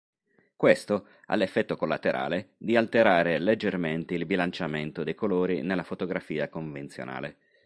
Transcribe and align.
Questo 0.55 1.09
ha 1.27 1.35
l'effetto 1.35 1.75
collaterale 1.77 2.55
di 2.57 2.75
alterare 2.75 3.37
leggermente 3.37 4.15
il 4.15 4.25
bilanciamento 4.25 5.03
dei 5.03 5.13
colori 5.13 5.61
nella 5.61 5.83
fotografia 5.83 6.49
convenzionale. 6.49 7.37